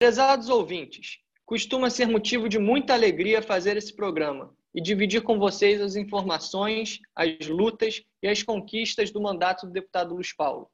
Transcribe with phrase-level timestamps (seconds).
[0.00, 5.78] Prezados ouvintes, costuma ser motivo de muita alegria fazer esse programa e dividir com vocês
[5.78, 10.70] as informações, as lutas e as conquistas do mandato do deputado Luiz Paulo.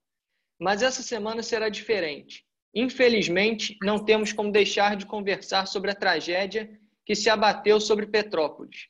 [0.61, 2.47] Mas essa semana será diferente.
[2.73, 6.71] Infelizmente, não temos como deixar de conversar sobre a tragédia
[7.04, 8.87] que se abateu sobre Petrópolis.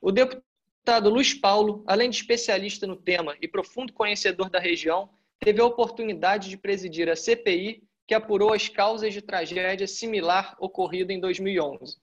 [0.00, 5.10] O deputado Luiz Paulo, além de especialista no tema e profundo conhecedor da região,
[5.40, 11.12] teve a oportunidade de presidir a CPI que apurou as causas de tragédia similar ocorrida
[11.12, 11.96] em 2011.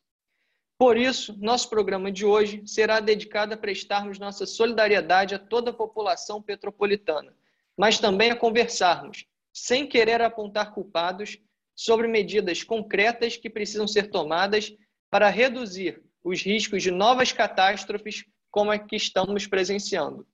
[0.77, 5.73] Por isso, nosso programa de hoje será dedicado a prestarmos nossa solidariedade a toda a
[5.73, 7.35] população petropolitana,
[7.77, 11.37] mas também a conversarmos, sem querer apontar culpados,
[11.75, 14.75] sobre medidas concretas que precisam ser tomadas
[15.09, 20.27] para reduzir os riscos de novas catástrofes como a que estamos presenciando.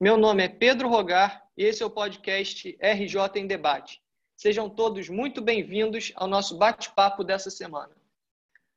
[0.00, 4.00] Meu nome é Pedro Rogar e esse é o podcast RJ em Debate.
[4.36, 7.96] Sejam todos muito bem-vindos ao nosso bate-papo dessa semana.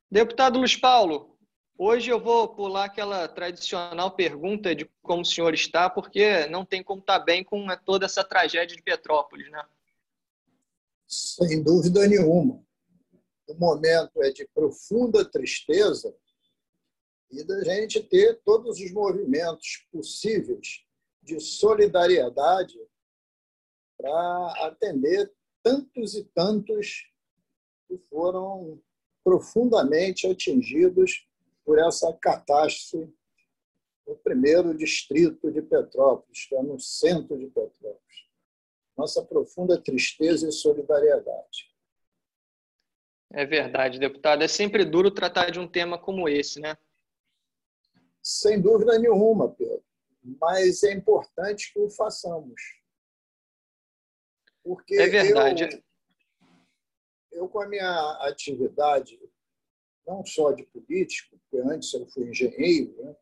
[0.09, 1.37] Deputado Luiz Paulo,
[1.77, 6.81] hoje eu vou pular aquela tradicional pergunta de como o senhor está, porque não tem
[6.81, 9.61] como estar bem com toda essa tragédia de Petrópolis, né?
[11.05, 12.63] Sem dúvida nenhuma.
[13.45, 16.15] O momento é de profunda tristeza
[17.29, 20.85] e da gente ter todos os movimentos possíveis
[21.21, 22.79] de solidariedade
[23.97, 25.29] para atender
[25.69, 27.11] tantos e tantos
[27.87, 28.81] que foram
[29.23, 31.27] profundamente atingidos
[31.63, 33.13] por essa catástrofe
[34.07, 38.27] no primeiro distrito de Petrópolis, que é no centro de Petrópolis.
[38.97, 41.69] Nossa profunda tristeza e solidariedade.
[43.31, 44.43] É verdade, deputado.
[44.43, 46.75] É sempre duro tratar de um tema como esse, né?
[48.23, 49.83] Sem dúvida nenhuma, Pedro.
[50.41, 52.78] Mas é importante que o façamos.
[54.69, 55.83] Porque é verdade.
[57.31, 59.19] Eu, eu, com a minha atividade,
[60.05, 63.15] não só de político, porque antes eu fui engenheiro, né,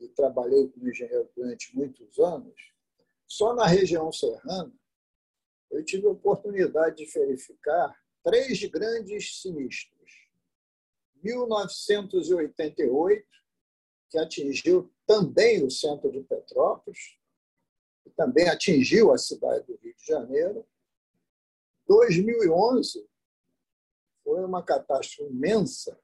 [0.00, 2.54] e trabalhei como engenheiro durante muitos anos,
[3.26, 4.72] só na região serrana
[5.70, 7.94] eu tive a oportunidade de verificar
[8.24, 10.10] três grandes sinistros.
[11.22, 13.28] 1988,
[14.08, 17.18] que atingiu também o centro de Petrópolis,
[18.06, 20.66] e também atingiu a cidade do Rio de Janeiro.
[21.88, 23.08] 2011
[24.22, 25.98] foi uma catástrofe imensa,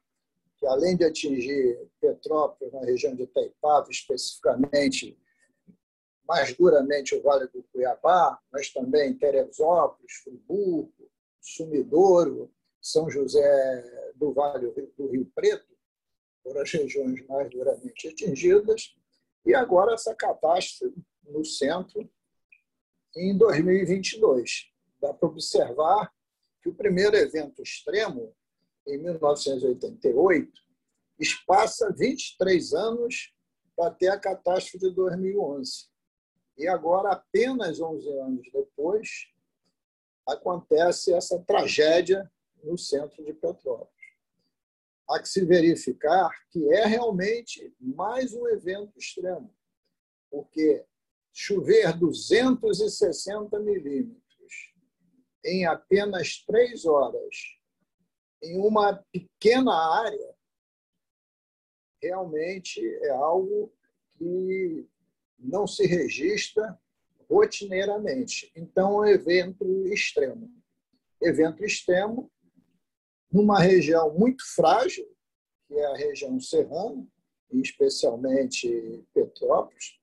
[0.57, 5.19] que além de atingir Petrópolis, na região de Itaipava, especificamente,
[6.27, 14.71] mais duramente o Vale do Cuiabá, mas também Teresópolis, Friburgo, Sumidouro, São José do Vale
[14.97, 15.75] do Rio Preto,
[16.43, 18.97] foram as regiões mais duramente atingidas,
[19.45, 22.09] e agora essa catástrofe no centro
[23.15, 24.74] em 2022.
[25.05, 26.11] Dá para observar
[26.63, 28.35] que o primeiro evento extremo,
[28.87, 30.51] em 1988,
[31.19, 33.35] espaça 23 anos
[33.99, 35.91] ter a catástrofe de 2011.
[36.57, 39.29] E agora, apenas 11 anos depois,
[40.27, 42.33] acontece essa tragédia
[42.63, 43.93] no centro de Petrópolis.
[45.07, 49.55] Há que se verificar que é realmente mais um evento extremo,
[50.31, 50.83] porque
[51.31, 54.24] chover 260 milímetros
[55.45, 57.37] em apenas três horas
[58.43, 60.35] em uma pequena área
[62.01, 63.73] realmente é algo
[64.17, 64.87] que
[65.39, 66.79] não se registra
[67.29, 68.53] rotineiramente.
[68.55, 70.51] Então, é um evento extremo.
[71.21, 72.31] Evento extremo
[73.33, 75.07] numa região muito frágil,
[75.67, 77.07] que é a região serrana,
[77.51, 79.99] especialmente Petrópolis,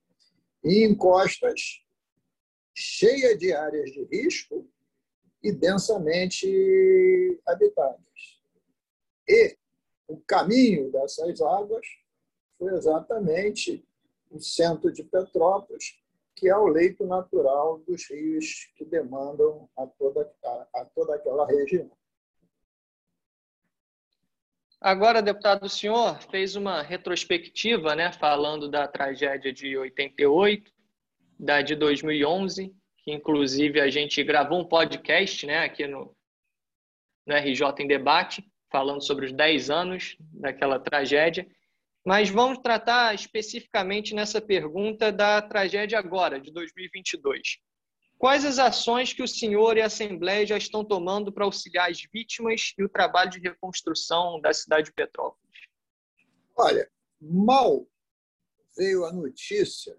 [0.63, 1.83] e em costas
[2.73, 4.69] cheia de áreas de risco
[5.43, 8.01] e densamente habitadas.
[9.27, 9.57] E
[10.07, 11.85] o caminho dessas águas
[12.57, 13.83] foi exatamente
[14.29, 15.99] o centro de Petrópolis,
[16.35, 21.45] que é o leito natural dos rios que demandam a toda, a, a toda aquela
[21.45, 21.91] região.
[24.79, 30.71] Agora, deputado, o senhor fez uma retrospectiva, né, falando da tragédia de 88,
[31.39, 36.15] da de 2011, que inclusive a gente gravou um podcast, né, aqui no,
[37.25, 41.47] no RJ em Debate, falando sobre os 10 anos daquela tragédia.
[42.05, 47.59] Mas vamos tratar especificamente nessa pergunta da tragédia agora, de 2022.
[48.17, 52.01] Quais as ações que o senhor e a Assembleia já estão tomando para auxiliar as
[52.13, 55.41] vítimas e o trabalho de reconstrução da cidade de Petrópolis?
[56.55, 56.87] Olha,
[57.19, 57.87] mal
[58.77, 59.97] veio a notícia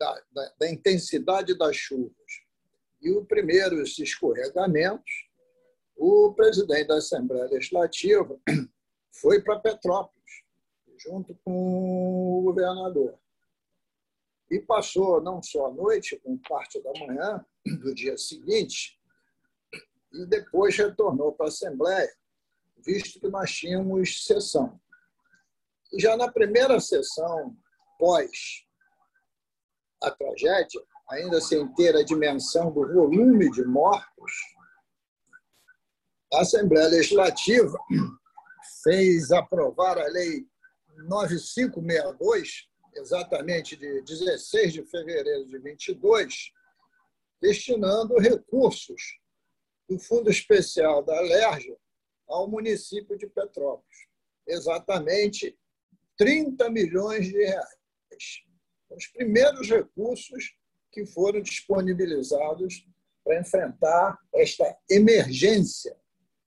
[0.00, 2.14] da, da, da intensidade das chuvas
[3.02, 5.28] e os primeiros escorregamentos,
[5.96, 8.40] o presidente da Assembleia Legislativa
[9.12, 10.42] foi para Petrópolis,
[10.96, 13.18] junto com o governador.
[14.50, 18.98] E passou não só a noite, com parte da manhã do dia seguinte,
[20.12, 22.10] e depois retornou para a Assembleia,
[22.78, 24.80] visto que nós tínhamos sessão.
[25.92, 27.56] E já na primeira sessão,
[27.98, 28.66] pós
[30.02, 34.32] a tragédia, ainda sem ter a dimensão do volume de mortos,
[36.32, 37.76] a Assembleia Legislativa
[38.84, 40.46] fez aprovar a Lei
[41.08, 46.52] 9562, exatamente de 16 de fevereiro de 22,
[47.40, 49.18] destinando recursos
[49.88, 51.76] do Fundo Especial da Alerja
[52.28, 54.06] ao município de Petrópolis.
[54.46, 55.58] Exatamente
[56.16, 58.44] 30 milhões de reais.
[58.90, 60.56] Os primeiros recursos
[60.90, 62.86] que foram disponibilizados
[63.24, 65.96] para enfrentar esta emergência,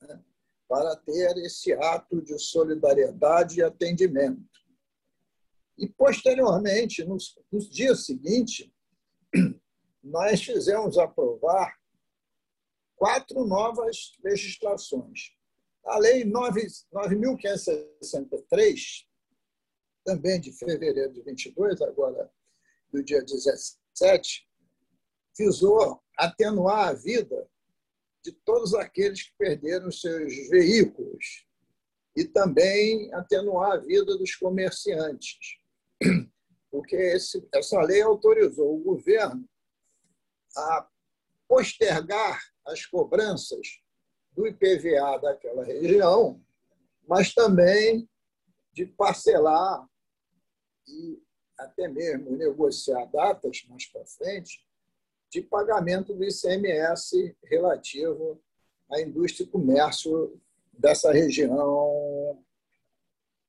[0.01, 0.21] né?
[0.67, 4.43] para ter esse ato de solidariedade e atendimento.
[5.77, 8.69] E, posteriormente, nos, nos dias seguintes,
[10.03, 11.77] nós fizemos aprovar
[12.95, 15.31] quatro novas legislações.
[15.85, 19.05] A Lei 9.563,
[20.03, 22.31] também de fevereiro de 22, agora
[22.91, 24.47] do dia 17,
[25.37, 27.49] visou atenuar a vida
[28.23, 31.45] de todos aqueles que perderam seus veículos
[32.15, 35.57] e também atenuar a vida dos comerciantes.
[36.71, 39.47] Porque esse, essa lei autorizou o governo
[40.55, 40.87] a
[41.47, 43.81] postergar as cobranças
[44.31, 46.41] do IPVA daquela região,
[47.07, 48.09] mas também
[48.71, 49.87] de parcelar
[50.87, 51.21] e
[51.57, 54.65] até mesmo negociar datas mais para frente
[55.31, 58.41] de pagamento do ICMS relativo
[58.91, 60.39] à indústria e comércio
[60.71, 62.43] dessa região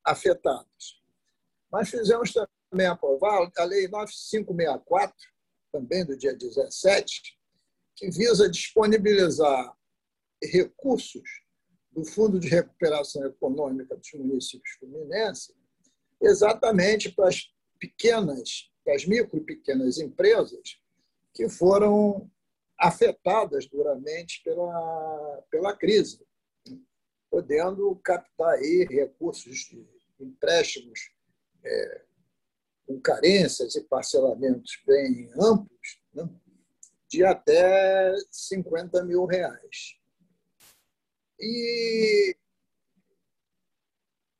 [0.03, 1.03] afetados.
[1.71, 2.33] Mas fizemos
[2.69, 5.15] também aprovar a Lei 9564,
[5.71, 7.37] também do dia 17,
[7.95, 9.75] que visa disponibilizar
[10.43, 11.43] recursos
[11.91, 15.55] do Fundo de Recuperação Econômica dos Municípios Fluminenses
[16.27, 20.79] exatamente para as pequenas, para as micro e pequenas empresas
[21.33, 22.29] que foram
[22.79, 26.25] afetadas duramente pela, pela crise,
[27.29, 29.85] podendo captar aí recursos de
[30.19, 31.11] empréstimos
[31.63, 32.01] é,
[32.87, 36.29] com carências e parcelamentos bem amplos, né?
[37.09, 39.97] de até 50 mil reais.
[41.39, 42.35] E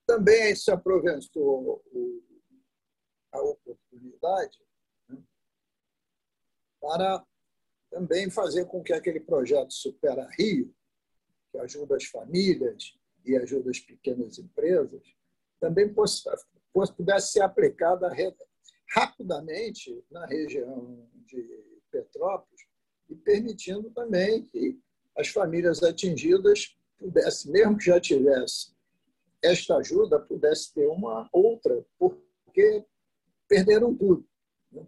[0.05, 1.83] também se aproveitou
[3.31, 4.59] a oportunidade
[5.09, 5.17] né,
[6.79, 7.25] para
[7.89, 10.73] também fazer com que aquele projeto Supera Rio,
[11.51, 15.01] que ajuda as famílias e ajuda as pequenas empresas,
[15.59, 15.91] também
[16.95, 18.11] pudesse ser aplicada
[18.93, 22.61] rapidamente na região de Petrópolis
[23.09, 24.79] e permitindo também que
[25.17, 28.74] as famílias atingidas pudessem, mesmo que já tivesse
[29.45, 32.85] esta ajuda, pudesse ter uma outra, porque
[33.47, 34.27] perderam tudo.
[34.71, 34.85] Né?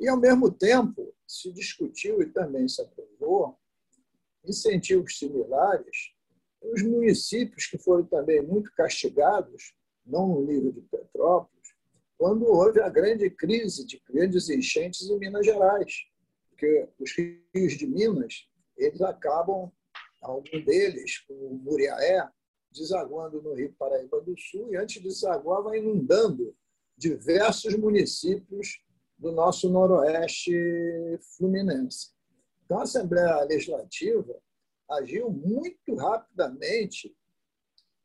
[0.00, 3.58] E, ao mesmo tempo, se discutiu e também se aprovou
[4.44, 6.14] incentivos similares
[6.72, 11.74] os municípios que foram também muito castigados, não no nível de Petrópolis,
[12.16, 16.06] quando houve a grande crise de grandes enchentes em Minas Gerais,
[16.48, 17.12] porque os
[17.54, 19.70] rios de Minas eles acabam,
[20.20, 22.26] algum deles, o Muriaé,
[22.74, 26.54] desaguando no Rio Paraíba do Sul e, antes de desaguar, vai inundando
[26.96, 28.82] diversos municípios
[29.16, 30.52] do nosso noroeste
[31.36, 32.10] fluminense.
[32.64, 34.36] Então, a Assembleia Legislativa
[34.90, 37.16] agiu muito rapidamente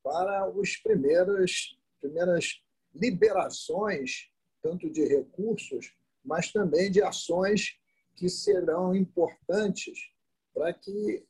[0.03, 2.61] para os primeiros primeiras
[2.95, 4.29] liberações
[4.61, 7.77] tanto de recursos, mas também de ações
[8.15, 10.11] que serão importantes
[10.53, 11.25] para que,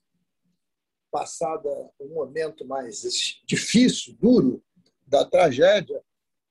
[1.12, 3.01] passada o um momento mais
[3.46, 4.63] difícil, duro
[5.08, 6.01] da tragédia,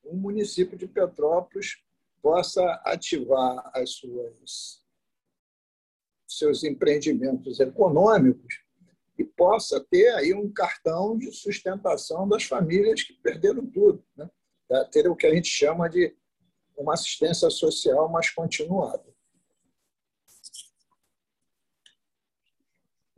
[0.02, 1.76] o município de Petrópolis
[2.22, 4.82] possa ativar as suas
[6.26, 8.62] seus empreendimentos econômicos
[9.18, 14.28] e possa ter aí um cartão de sustentação das famílias que perderam tudo, né?
[14.92, 16.14] ter o que a gente chama de
[16.76, 19.04] uma assistência social mais continuada.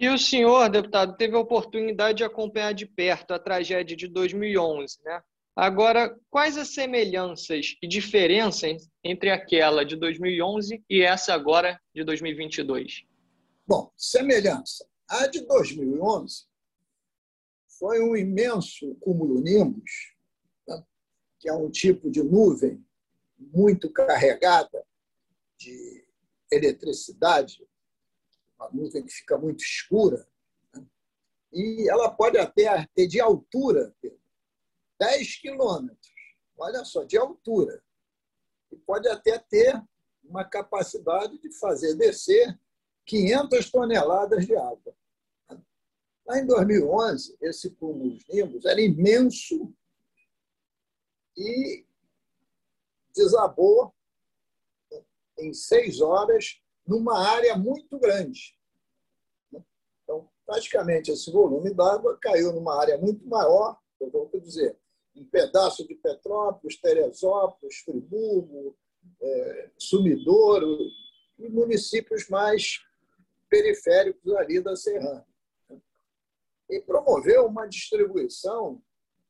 [0.00, 4.97] E o senhor, deputado, teve a oportunidade de acompanhar de perto a tragédia de 2011,
[5.04, 5.23] né?
[5.54, 13.04] Agora, quais as semelhanças e diferenças entre aquela de 2011 e essa agora de 2022?
[13.66, 14.88] Bom, semelhança.
[15.07, 16.47] A de 2011
[17.78, 20.14] foi um imenso cumulonimbus,
[20.66, 20.83] né?
[21.38, 22.83] que é um tipo de nuvem
[23.38, 24.83] muito carregada
[25.59, 26.07] de
[26.50, 27.69] eletricidade,
[28.61, 30.29] uma nuvem que fica muito escura,
[30.75, 30.87] né?
[31.50, 33.95] e ela pode até ter de altura
[34.99, 36.12] 10 quilômetros,
[36.59, 37.83] olha só, de altura,
[38.71, 39.83] e pode até ter
[40.23, 42.61] uma capacidade de fazer descer
[43.07, 44.95] 500 toneladas de água.
[46.26, 49.75] Lá em 2011, esse cúmulo nimbus era imenso
[51.37, 51.85] e
[53.17, 53.93] desabou
[55.38, 58.59] em seis horas numa área muito grande.
[60.02, 64.76] Então, praticamente, esse volume d'água caiu numa área muito maior, eu vou dizer,
[65.14, 68.76] um pedaço de Petrópolis, Teresópolis, Friburgo,
[69.23, 70.78] é, Sumidouro
[71.38, 72.80] e municípios mais
[73.49, 75.25] periféricos ali da Serrana.
[76.68, 78.82] E promoveu uma distribuição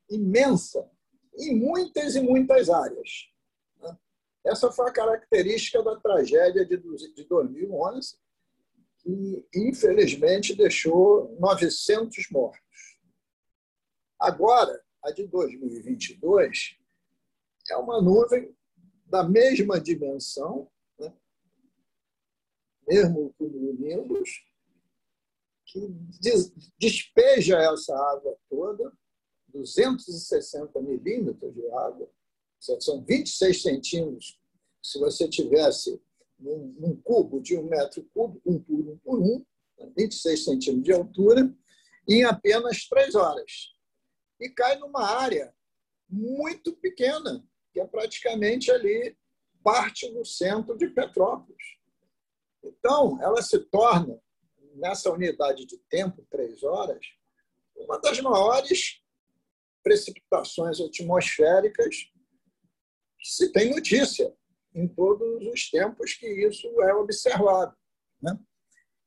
[0.09, 0.91] imensa
[1.37, 3.31] em muitas e muitas áreas.
[4.51, 6.77] Essa foi a característica da tragédia de
[7.25, 8.17] 2011,
[8.99, 12.99] que infelizmente deixou 900 mortos.
[14.19, 16.77] Agora, a de 2022
[17.71, 18.53] é uma nuvem
[19.07, 21.15] da mesma dimensão, né?
[22.89, 24.45] mesmo com nimbus,
[25.65, 25.81] que
[26.77, 28.93] despeja essa água toda,
[29.47, 32.11] 260 milímetros de água,
[32.81, 34.40] são 26 centímetros.
[34.83, 36.01] Se você tivesse
[36.39, 39.45] num cubo de um metro cúbico, um por um por um,
[39.97, 41.55] 26 centímetros de altura,
[42.09, 43.75] em apenas três horas.
[44.41, 45.55] E cai numa área
[46.09, 49.17] muito pequena, que é praticamente ali
[49.63, 51.79] parte do centro de Petrópolis.
[52.63, 54.21] Então, ela se torna,
[54.75, 57.05] nessa unidade de tempo, três horas,
[57.77, 59.03] uma das maiores
[59.83, 62.11] precipitações atmosféricas
[63.19, 64.35] que se tem notícia
[64.75, 67.77] em todos os tempos que isso é observado.
[68.21, 68.39] Né?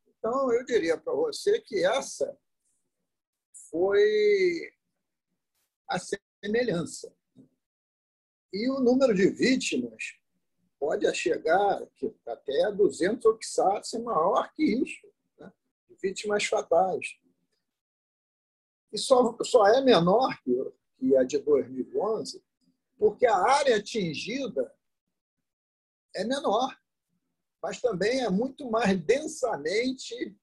[0.08, 2.38] Então, eu diria para você que essa
[3.70, 4.74] foi
[5.88, 7.14] a semelhança.
[8.52, 10.16] E o número de vítimas
[10.80, 11.82] pode chegar
[12.28, 15.08] até 200 ou quiçá maior que isso,
[15.40, 15.52] né?
[16.02, 17.18] vítimas fatais.
[18.92, 22.44] E só, só é menor que a de 2011
[23.04, 24.74] porque a área atingida
[26.16, 26.78] é menor,
[27.62, 30.38] mas também é muito mais densamente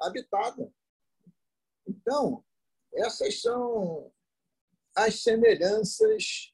[0.00, 0.72] habitada.
[1.86, 2.44] Então,
[2.92, 4.12] essas são
[4.94, 6.52] as semelhanças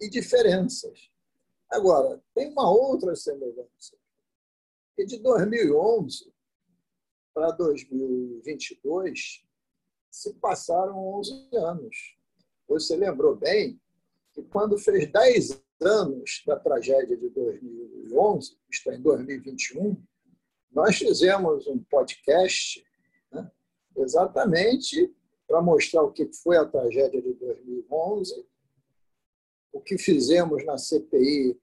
[0.00, 1.10] e diferenças.
[1.70, 3.96] Agora, tem uma outra semelhança,
[4.94, 6.32] que de 2011
[7.32, 9.44] para 2022
[10.10, 12.18] se passaram 11 anos.
[12.68, 13.80] Você lembrou bem
[14.32, 20.02] que quando fez 10 anos da tragédia de 2011, está em 2021,
[20.70, 22.82] nós fizemos um podcast
[23.30, 23.50] né,
[23.96, 25.14] exatamente
[25.46, 28.46] para mostrar o que foi a tragédia de 2011,
[29.72, 31.58] o que fizemos na CPI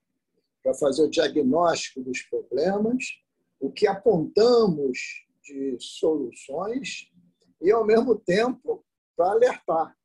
[0.61, 3.05] para fazer o diagnóstico dos problemas,
[3.59, 7.11] o que apontamos de soluções
[7.61, 8.85] e, ao mesmo tempo,
[9.15, 9.97] para alertar.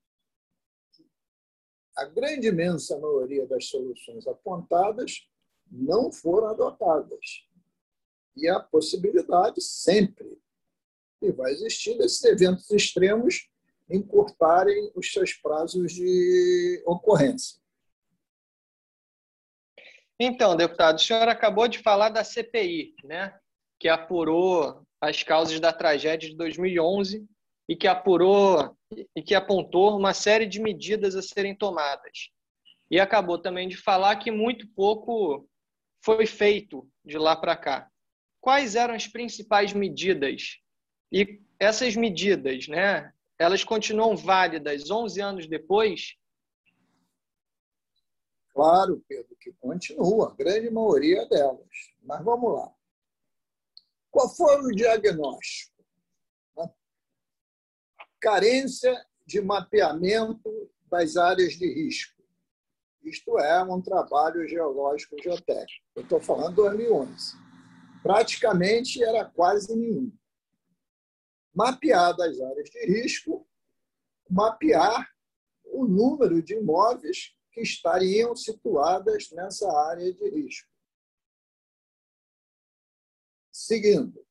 [1.96, 5.28] A grande imensa maioria das soluções apontadas
[5.70, 7.46] não foram adotadas.
[8.36, 10.38] E a possibilidade sempre
[11.20, 13.48] que vai existir desses eventos extremos
[13.88, 17.58] encurtarem os seus prazos de ocorrência.
[20.18, 23.38] Então, deputado, o senhor acabou de falar da CPI, né?
[23.78, 27.26] que apurou as causas da tragédia de 2011
[27.68, 28.76] e que apurou
[29.14, 32.30] e que apontou uma série de medidas a serem tomadas.
[32.90, 35.48] E acabou também de falar que muito pouco
[36.04, 37.90] foi feito de lá para cá.
[38.40, 40.58] Quais eram as principais medidas?
[41.10, 46.14] E essas medidas, né, elas continuam válidas 11 anos depois?
[48.52, 51.66] Claro, Pedro, que continua, a grande maioria delas.
[52.02, 52.72] Mas vamos lá.
[54.10, 55.73] Qual foi o diagnóstico?
[58.24, 60.50] Carência de mapeamento
[60.90, 62.24] das áreas de risco.
[63.02, 65.84] Isto é um trabalho geológico geotécnico.
[65.94, 67.36] Estou falando de 2011.
[68.02, 70.10] Praticamente era quase nenhum.
[71.54, 73.46] Mapear as áreas de risco,
[74.30, 75.06] mapear
[75.66, 80.70] o número de imóveis que estariam situadas nessa área de risco.
[83.52, 84.26] Seguindo,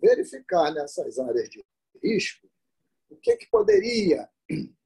[0.00, 1.62] verificar nessas áreas de
[2.02, 2.48] risco,
[3.10, 4.28] o que, que poderia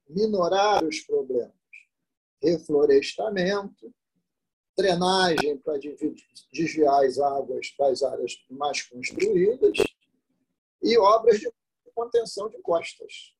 [0.07, 1.53] minorar os problemas?
[2.41, 3.93] Reflorestamento,
[4.77, 5.79] drenagem para
[6.51, 9.77] desviar as águas das áreas mais construídas
[10.81, 11.49] e obras de
[11.93, 13.33] contenção de costas.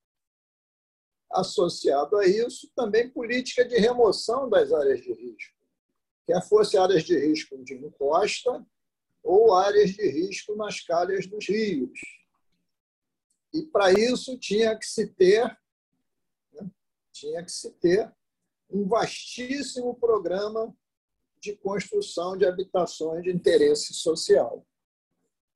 [1.31, 5.57] Associado a isso, também política de remoção das áreas de risco,
[6.25, 8.65] quer fosse áreas de risco de encosta
[9.23, 11.99] ou áreas de risco nas calhas dos rios.
[13.53, 15.45] E para isso tinha que se ter
[16.53, 16.69] né,
[17.11, 18.11] tinha que se ter
[18.69, 20.75] um vastíssimo programa
[21.39, 24.65] de construção de habitações de interesse social,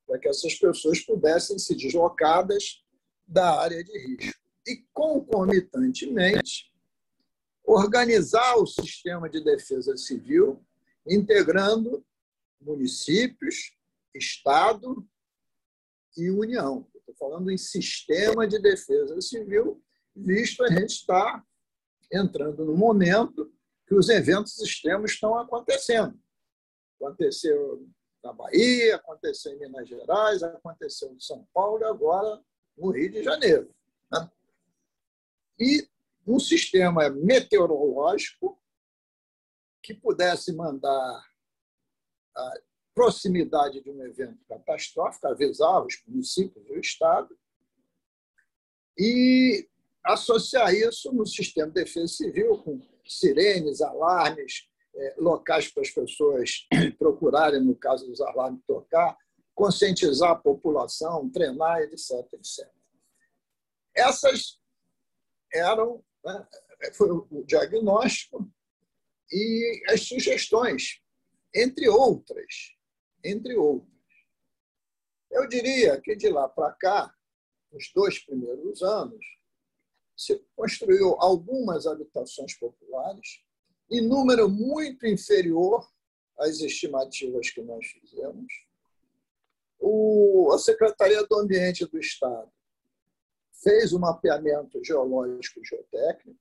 [0.06, 2.84] para que essas pessoas pudessem ser deslocadas
[3.26, 4.40] da área de risco.
[4.68, 6.72] E, concomitantemente,
[7.64, 10.62] organizar o sistema de defesa civil,
[11.08, 12.06] integrando
[12.60, 13.74] municípios,
[14.14, 15.08] Estado
[16.18, 16.86] e União.
[17.08, 19.82] Estou falando em sistema de defesa civil,
[20.14, 21.42] visto a gente está
[22.12, 23.50] entrando no momento
[23.88, 26.20] que os eventos extremos estão acontecendo.
[27.00, 27.88] Aconteceu
[28.22, 32.44] na Bahia, aconteceu em Minas Gerais, aconteceu em São Paulo e agora
[32.78, 33.74] no Rio de Janeiro.
[34.12, 34.30] Né?
[35.58, 35.90] E
[36.28, 38.62] um sistema meteorológico
[39.82, 41.26] que pudesse mandar
[42.98, 47.38] proximidade de um evento catastrófico, avisar os municípios e o Estado,
[48.98, 49.70] e
[50.04, 56.68] associar isso no sistema de defesa civil com sirenes, alarmes, é, locais para as pessoas
[56.98, 59.16] procurarem, no caso dos alarmes, tocar,
[59.54, 62.12] conscientizar a população, treinar, etc.
[62.34, 62.68] etc.
[63.96, 64.60] Essas
[65.54, 66.48] eram, né,
[66.96, 68.52] foi o diagnóstico
[69.32, 71.00] e as sugestões,
[71.54, 72.76] entre outras,
[73.30, 73.92] entre outras.
[75.30, 77.14] Eu diria que de lá para cá,
[77.72, 79.24] nos dois primeiros anos,
[80.16, 83.44] se construiu algumas habitações populares,
[83.90, 85.88] em número muito inferior
[86.40, 88.52] às estimativas que nós fizemos.
[89.80, 92.52] O, a Secretaria do Ambiente do Estado
[93.64, 96.40] fez um mapeamento geológico e geotécnico.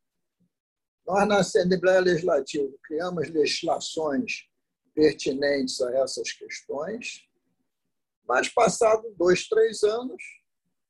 [1.07, 4.49] Nós, na Assembleia Legislativa, criamos legislações
[4.97, 7.29] pertinentes a essas questões,
[8.27, 10.23] mas, passado dois, três anos,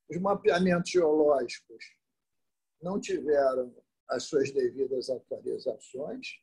[0.09, 1.85] os mapeamentos geológicos
[2.81, 3.75] não tiveram
[4.09, 6.39] as suas devidas atualizações.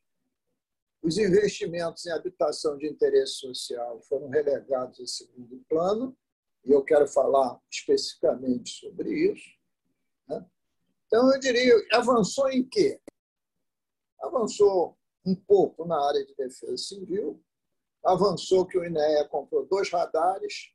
[1.02, 6.14] Os investimentos em habitação de interesse social foram relegados a segundo plano,
[6.66, 9.50] e eu quero falar especificamente sobre isso.
[10.28, 10.44] Né?
[11.06, 13.00] Então, eu diria, avançou em quê?
[14.20, 17.42] Avançou um pouco na área de defesa civil,
[18.04, 20.72] avançou que o INEA comprou dois radares,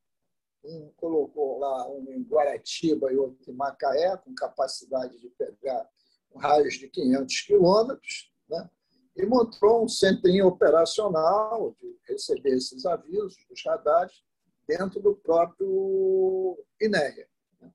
[0.63, 5.87] um colocou lá um em Guaratiba e outro em Macaé, com capacidade de pegar
[6.33, 8.69] um raio de 500 quilômetros, né?
[9.15, 14.23] e montou um centrinho operacional de receber esses avisos dos radares
[14.67, 17.27] dentro do próprio INEA.
[17.59, 17.71] Né?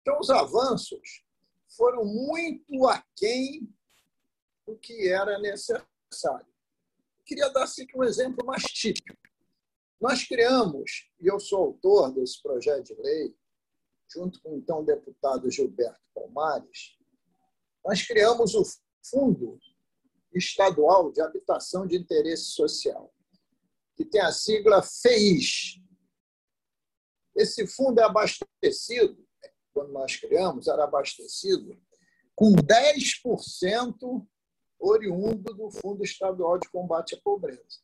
[0.00, 1.24] Então, os avanços
[1.76, 3.68] foram muito aquém
[4.66, 6.46] do que era necessário.
[7.28, 9.14] Queria dar aqui um exemplo mais típico.
[10.00, 13.36] Nós criamos, e eu sou autor desse projeto de lei,
[14.10, 16.96] junto com o então deputado Gilberto Palmares,
[17.84, 18.62] nós criamos o
[19.10, 19.60] Fundo
[20.34, 23.12] Estadual de Habitação de Interesse Social,
[23.94, 25.82] que tem a sigla FEIS.
[27.36, 29.22] Esse fundo é abastecido,
[29.74, 31.78] quando nós criamos, era abastecido
[32.34, 34.26] com 10%
[34.78, 37.80] oriundo do Fundo Estadual de Combate à Pobreza.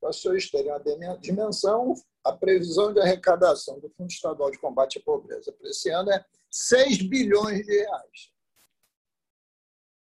[0.00, 4.98] Para os senhores terem uma dimensão, a previsão de arrecadação do Fundo Estadual de Combate
[4.98, 8.32] à Pobreza para esse ano é 6 bilhões de reais.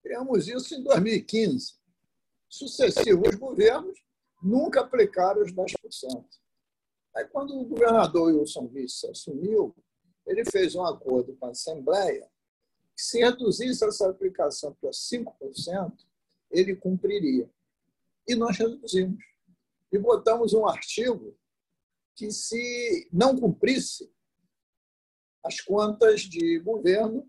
[0.02, 1.74] Criamos isso em 2015.
[2.48, 3.98] Sucessivos governos
[4.42, 5.74] nunca aplicaram os 10%.
[7.14, 9.74] Aí, quando o governador Wilson Vice assumiu,
[10.26, 12.28] ele fez um acordo com a Assembleia
[13.00, 15.92] se reduzisse essa aplicação para 5%,
[16.50, 17.48] ele cumpriria.
[18.26, 19.24] E nós reduzimos
[19.92, 21.36] e botamos um artigo
[22.14, 24.12] que, se não cumprisse,
[25.44, 27.28] as contas de governo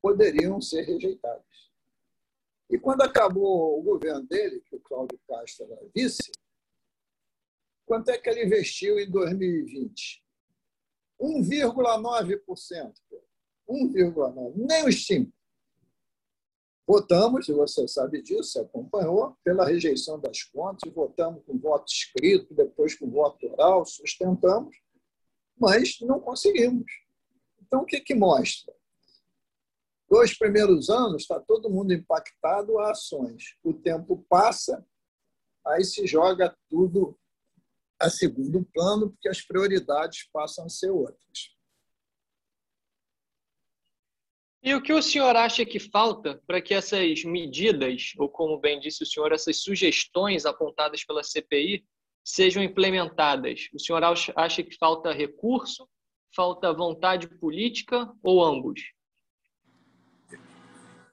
[0.00, 1.44] poderiam ser rejeitadas.
[2.68, 6.30] E quando acabou o governo dele, que o Cláudio Castro era vice,
[7.84, 10.24] quanto é que ele investiu em 2020?
[11.20, 12.94] 1,9%.
[13.68, 14.52] 1,9%.
[14.56, 15.32] Nem os 5%.
[16.86, 22.96] Votamos, e você sabe disso, acompanhou, pela rejeição das contas, votamos com voto escrito, depois
[22.96, 24.76] com voto oral, sustentamos,
[25.58, 26.86] mas não conseguimos.
[27.56, 28.72] Então, Então, o que, que mostra?
[30.08, 33.56] Dois primeiros anos está todo mundo impactado a ações.
[33.64, 34.86] O tempo passa,
[35.66, 37.18] aí se joga tudo
[37.98, 41.55] a segundo plano, porque as prioridades passam a ser outras.
[44.66, 48.80] E o que o senhor acha que falta para que essas medidas, ou como bem
[48.80, 51.86] disse o senhor, essas sugestões apontadas pela CPI
[52.24, 53.68] sejam implementadas?
[53.72, 55.88] O senhor acha que falta recurso,
[56.34, 58.92] falta vontade política ou ambos?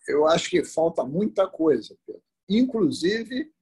[0.07, 2.23] Eu acho que falta muita coisa, Pedro.
[2.49, 3.53] inclusive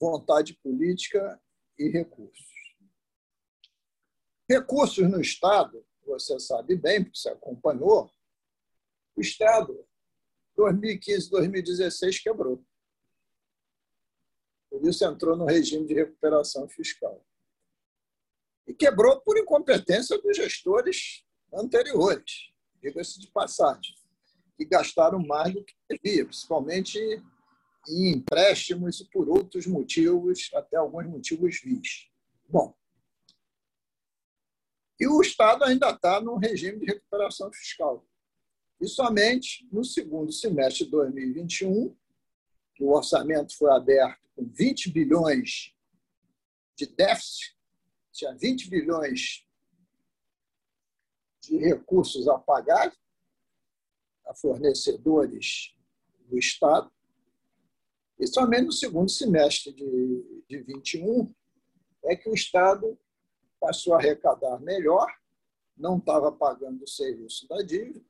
[0.00, 1.42] vontade política
[1.76, 2.46] e recursos.
[4.48, 8.08] Recursos no Estado, você sabe bem, porque você acompanhou,
[9.20, 9.86] o Estado,
[10.56, 12.64] 2015, 2016, quebrou.
[14.70, 17.22] Por isso entrou no regime de recuperação fiscal.
[18.66, 23.94] E quebrou por incompetência dos gestores anteriores, diga-se de passagem,
[24.56, 26.98] que gastaram mais do que devia, principalmente
[27.88, 32.08] em empréstimos e por outros motivos, até alguns motivos vis.
[32.48, 32.74] Bom,
[34.98, 38.06] e o Estado ainda está no regime de recuperação fiscal.
[38.80, 41.94] E somente no segundo semestre de 2021,
[42.74, 45.74] que o orçamento foi aberto com 20 bilhões
[46.74, 47.54] de déficit,
[48.10, 49.46] tinha 20 bilhões
[51.42, 52.90] de recursos a pagar
[54.26, 55.74] a fornecedores
[56.26, 56.90] do Estado,
[58.18, 61.34] e somente no segundo semestre de, de 21
[62.04, 62.98] é que o Estado
[63.58, 65.06] passou a arrecadar melhor,
[65.76, 68.09] não estava pagando o serviço da dívida,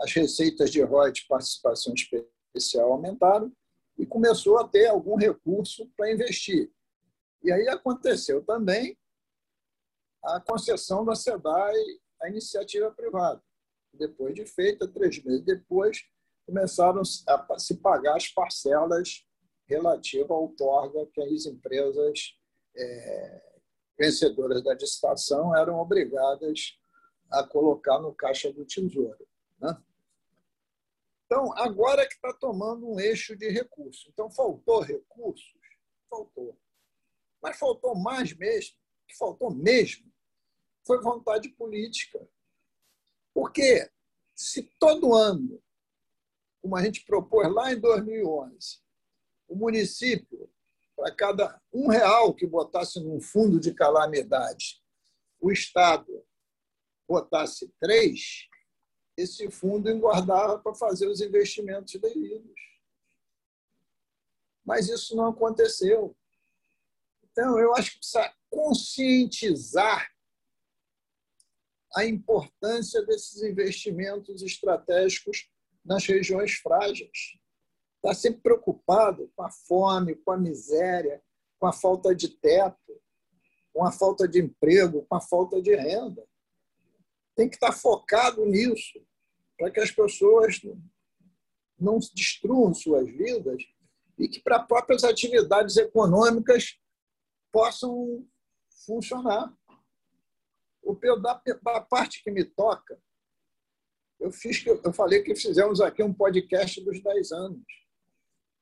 [0.00, 3.52] as receitas de royalties de participação especial aumentaram
[3.98, 6.72] e começou a ter algum recurso para investir.
[7.42, 8.98] E aí aconteceu também
[10.24, 11.74] a concessão da SEDAI
[12.22, 13.42] à iniciativa privada.
[13.92, 15.98] Depois de feita, três meses depois,
[16.46, 19.26] começaram a se pagar as parcelas
[19.66, 22.36] relativas ao outorga que as empresas
[22.76, 23.42] é,
[23.98, 26.78] vencedoras da licitação eram obrigadas
[27.30, 29.26] a colocar no caixa do tesouro.
[29.60, 29.76] Né?
[31.30, 34.08] Então, agora que está tomando um eixo de recurso.
[34.08, 35.60] Então, faltou recursos?
[36.08, 36.58] Faltou.
[37.40, 40.12] Mas faltou mais mesmo, que faltou mesmo,
[40.84, 42.28] foi vontade política.
[43.32, 43.88] Porque
[44.34, 45.62] se todo ano,
[46.60, 48.80] como a gente propôs lá em 2011,
[49.46, 50.52] o município,
[50.96, 54.82] para cada um real que botasse num fundo de calamidade,
[55.38, 56.26] o Estado
[57.06, 58.49] botasse três,
[59.16, 62.60] esse fundo engordava para fazer os investimentos devidos.
[64.64, 66.16] Mas isso não aconteceu.
[67.24, 70.10] Então, eu acho que precisa conscientizar
[71.94, 75.50] a importância desses investimentos estratégicos
[75.84, 77.38] nas regiões frágeis.
[77.96, 81.22] Está sempre preocupado com a fome, com a miséria,
[81.58, 83.02] com a falta de teto,
[83.72, 86.26] com a falta de emprego, com a falta de renda.
[87.40, 89.02] Tem que estar focado nisso
[89.56, 90.60] para que as pessoas
[91.78, 93.62] não destruam suas vidas
[94.18, 96.78] e que para próprias atividades econômicas
[97.50, 98.28] possam
[98.84, 99.56] funcionar.
[100.82, 103.02] O da, parte que me toca,
[104.18, 107.64] eu fiz eu falei que fizemos aqui um podcast dos 10 anos.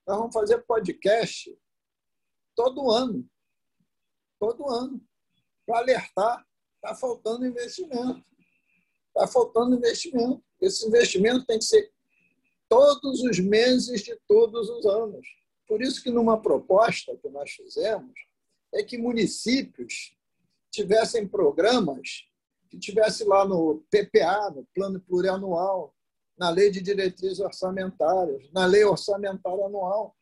[0.06, 1.52] Nós vamos fazer podcast
[2.54, 3.28] todo ano.
[4.38, 5.04] Todo ano.
[5.66, 8.37] Para alertar, está faltando investimento.
[9.18, 10.40] Está faltando investimento.
[10.60, 11.90] Esse investimento tem que ser
[12.68, 15.26] todos os meses de todos os anos.
[15.66, 18.12] Por isso que numa proposta que nós fizemos
[18.72, 20.16] é que municípios
[20.70, 22.28] tivessem programas
[22.70, 25.92] que tivesse lá no PPA, no Plano Plurianual,
[26.36, 30.14] na Lei de Diretrizes Orçamentárias, na Lei Orçamentária Anual,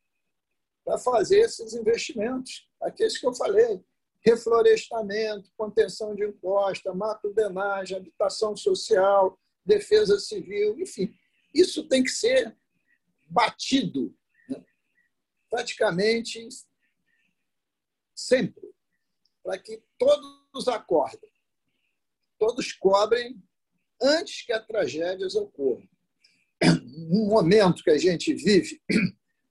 [0.85, 3.85] para fazer esses investimentos, aqueles que eu falei,
[4.25, 11.13] reflorestamento, contenção de encosta, mato-denagem, habitação social, defesa civil, enfim.
[11.55, 12.57] Isso tem que ser
[13.29, 14.15] batido
[14.49, 14.65] né?
[15.51, 16.47] praticamente
[18.15, 18.75] sempre,
[19.43, 21.31] para que todos acordem,
[22.39, 23.43] todos cobrem
[24.01, 25.89] antes que as tragédias ocorram.
[27.11, 28.81] Um momento que a gente vive,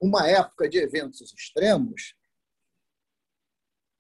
[0.02, 2.16] uma época de eventos extremos,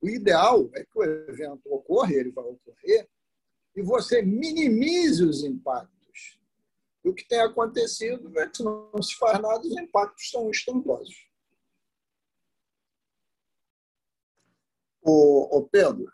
[0.06, 3.10] o ideal é que o evento ocorra, ele vai ocorrer,
[3.76, 5.96] e você minimize os impactos
[7.04, 11.30] e o que tem acontecido é que não se faz nada, os impactos são estrondosos.
[15.04, 16.12] O, o Pedro,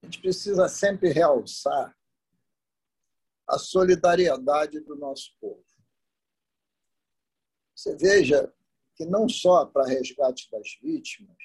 [0.00, 1.96] a gente precisa sempre realçar
[3.48, 5.64] a solidariedade do nosso povo.
[7.74, 8.54] Você veja
[8.94, 11.36] que não só para resgate das vítimas,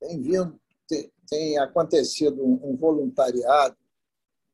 [0.00, 3.76] tem, vindo, tem, tem acontecido um voluntariado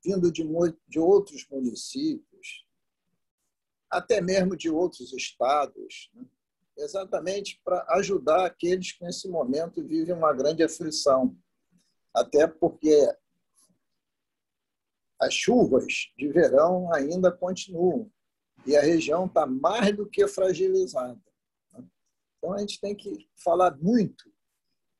[0.04, 0.44] vindo de,
[0.86, 2.64] de outros municípios,
[3.90, 6.24] até mesmo de outros estados, né?
[6.76, 11.36] exatamente para ajudar aqueles que nesse momento vivem uma grande aflição.
[12.14, 13.08] Até porque
[15.18, 18.10] as chuvas de verão ainda continuam
[18.66, 21.20] e a região está mais do que fragilizada.
[21.72, 21.84] Né?
[22.36, 24.30] Então a gente tem que falar muito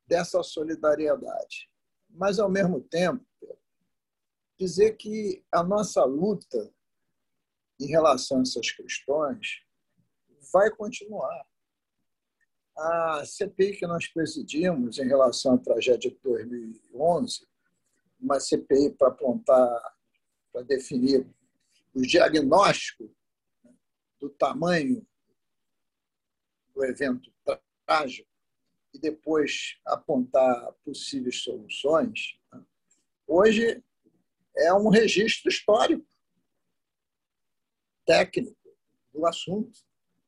[0.07, 1.71] dessa solidariedade,
[2.09, 3.25] mas ao mesmo tempo
[4.59, 6.73] dizer que a nossa luta
[7.79, 9.63] em relação a essas questões
[10.53, 11.45] vai continuar.
[12.77, 17.47] A CPI que nós presidimos em relação à tragédia de 2011,
[18.21, 19.97] uma CPI para apontar,
[20.53, 21.27] para definir
[21.95, 23.15] o diagnóstico
[24.21, 25.07] do tamanho
[26.75, 27.33] do evento
[27.87, 28.36] trágico
[28.97, 32.41] e depois apontar possíveis soluções,
[33.27, 33.85] hoje
[34.57, 36.07] é um registro histórico,
[38.07, 38.57] técnico
[39.13, 39.79] do assunto,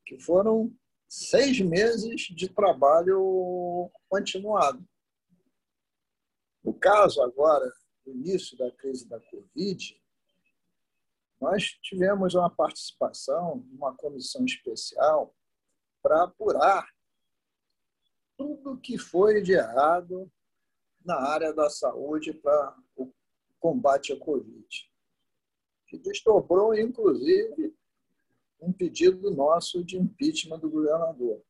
[0.05, 0.71] que foram
[1.09, 4.87] seis meses de trabalho continuado.
[6.63, 7.73] No caso agora
[8.05, 9.99] do início da crise da Covid,
[11.41, 15.35] nós tivemos uma participação de uma comissão especial
[16.03, 16.87] para apurar
[18.39, 20.31] tudo que foi de errado
[21.05, 23.13] na área da saúde para o
[23.59, 24.69] combate à Covid,
[25.89, 27.77] que desdobrou, inclusive,
[28.61, 31.43] um pedido nosso de impeachment do governador,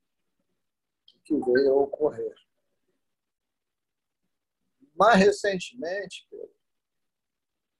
[1.24, 2.34] que veio a ocorrer.
[4.94, 6.26] Mais recentemente,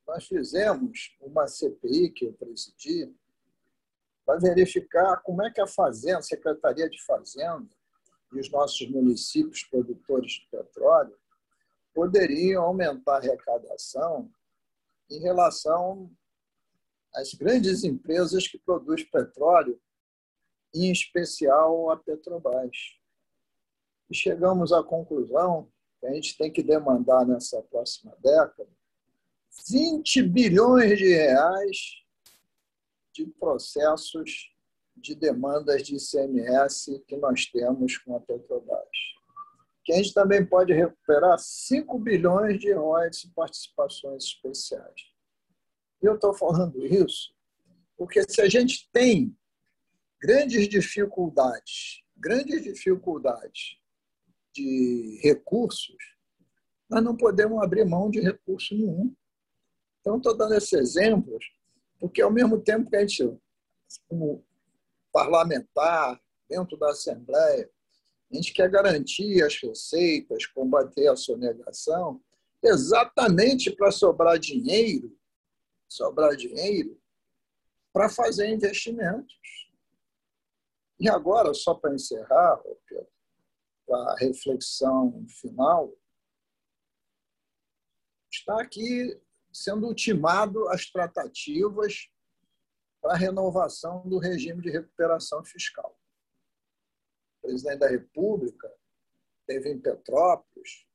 [0.06, 3.14] nós fizemos uma CPI que eu presidi
[4.24, 7.77] para verificar como é que a Fazenda, a Secretaria de Fazenda
[8.32, 11.16] e os nossos municípios produtores de petróleo
[11.94, 14.30] poderiam aumentar a arrecadação
[15.10, 16.10] em relação
[17.14, 19.80] às grandes empresas que produzem petróleo,
[20.74, 22.98] em especial a Petrobras.
[24.10, 28.68] E chegamos à conclusão que a gente tem que demandar nessa próxima década
[29.68, 32.04] 20 bilhões de reais
[33.12, 34.54] de processos
[35.00, 38.88] de demandas de ICMS que nós temos com a Petrobras
[39.88, 45.00] que a gente também pode recuperar 5 bilhões de royalties e participações especiais.
[46.02, 47.32] E eu estou falando isso
[47.98, 49.36] porque se a gente tem
[50.20, 53.78] grandes dificuldades, grandes dificuldades
[54.54, 55.96] de recursos,
[56.88, 59.14] nós não podemos abrir mão de recurso nenhum.
[60.00, 61.44] Então, estou dando esses exemplos,
[61.98, 63.24] porque ao mesmo tempo que a gente,
[64.06, 64.44] como
[65.18, 67.68] parlamentar, dentro da Assembleia,
[68.30, 72.22] a gente quer garantir as receitas, combater a sonegação,
[72.62, 75.16] exatamente para sobrar dinheiro,
[75.88, 77.00] sobrar dinheiro
[77.92, 79.34] para fazer investimentos.
[81.00, 82.62] E agora, só para encerrar,
[83.90, 85.92] a reflexão final,
[88.30, 89.20] está aqui
[89.52, 92.08] sendo ultimado as tratativas
[93.00, 95.98] para a renovação do regime de recuperação fiscal
[97.48, 98.70] presidente da República
[99.40, 100.86] esteve em Petrópolis,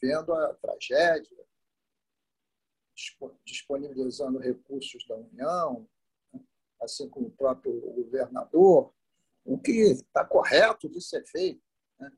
[0.00, 1.44] vendo a tragédia,
[3.44, 5.88] disponibilizando recursos da União,
[6.32, 6.40] né,
[6.80, 8.94] assim como o próprio governador,
[9.44, 11.62] o que está correto de ser feito.
[11.98, 12.12] Né?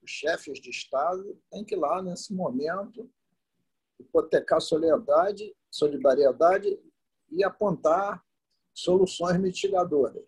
[0.00, 3.10] Os chefes de Estado têm que ir lá, nesse momento,
[3.98, 6.80] hipotecar solidariedade, solidariedade
[7.30, 8.24] e apontar
[8.82, 10.24] soluções mitigadoras.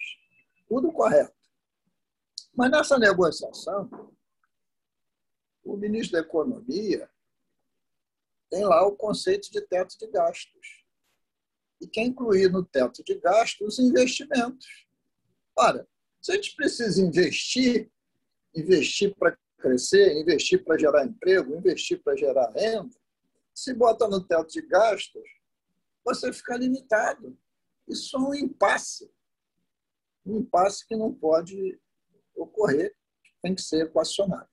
[0.68, 1.34] Tudo correto.
[2.54, 3.88] Mas nessa negociação,
[5.64, 7.08] o ministro da Economia
[8.50, 10.84] tem lá o conceito de teto de gastos.
[11.80, 14.86] E quer incluir no teto de gastos os investimentos.
[15.56, 15.88] Ora,
[16.20, 17.90] se a gente precisa investir,
[18.54, 22.94] investir para crescer, investir para gerar emprego, investir para gerar renda,
[23.54, 25.22] se bota no teto de gastos,
[26.04, 27.38] você fica limitado.
[27.88, 29.10] Isso é um impasse.
[30.26, 31.80] Um impasse que não pode
[32.34, 32.94] ocorrer,
[33.42, 34.49] tem que ser equacionado.